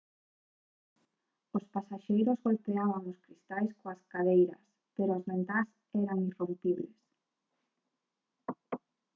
[1.57, 4.63] os pasaxeiros golpeaban os cristais coas cadeiras
[4.95, 5.69] pero as ventás
[6.01, 6.97] eran irrompibles